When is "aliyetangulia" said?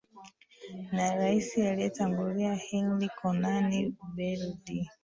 1.57-2.53